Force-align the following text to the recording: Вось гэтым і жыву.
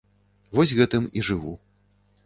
Вось 0.59 0.73
гэтым 0.79 1.03
і 1.21 1.27
жыву. 1.31 1.57